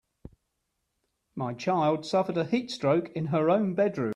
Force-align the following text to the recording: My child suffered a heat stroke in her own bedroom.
My 1.35 1.53
child 1.53 2.07
suffered 2.07 2.35
a 2.35 2.43
heat 2.43 2.71
stroke 2.71 3.09
in 3.11 3.27
her 3.27 3.51
own 3.51 3.75
bedroom. 3.75 4.09